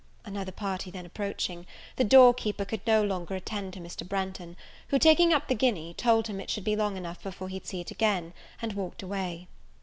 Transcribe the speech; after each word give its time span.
Another 0.25 0.51
party 0.51 0.89
then 0.89 1.05
approaching, 1.05 1.67
the 1.95 2.03
door 2.03 2.33
keeper 2.33 2.65
could 2.65 2.81
no 2.87 3.03
longer 3.03 3.35
attend 3.35 3.73
to 3.73 3.79
Mr. 3.79 4.01
Branghton; 4.03 4.55
who, 4.87 4.97
taking 4.97 5.31
up 5.31 5.47
the 5.47 5.53
guinea, 5.53 5.93
told 5.93 6.25
him 6.25 6.39
it 6.39 6.49
should 6.49 6.63
be 6.63 6.75
long 6.75 6.97
enough 6.97 7.21
before 7.21 7.49
he'd 7.49 7.67
see 7.67 7.81
it 7.81 7.91
again, 7.91 8.33
and 8.63 8.73
walked 8.73 9.03
away. 9.03 9.47